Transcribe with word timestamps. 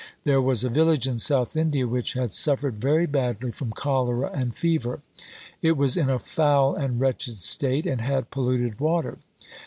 There 0.23 0.41
was 0.41 0.63
a 0.63 0.69
village 0.69 1.07
in 1.07 1.19
South 1.19 1.55
India 1.55 1.87
which 1.87 2.13
had 2.13 2.33
suffered 2.33 2.77
very 2.81 3.05
badly 3.05 3.51
from 3.51 3.69
cholera 3.71 4.31
and 4.33 4.55
fever. 4.57 5.01
It 5.61 5.77
was 5.77 5.95
in 5.95 6.09
a 6.09 6.17
foul 6.17 6.73
and 6.73 6.99
wretched 6.99 7.39
state, 7.39 7.85
and 7.85 8.01
had 8.01 8.31
polluted 8.31 8.79
water. 8.79 9.19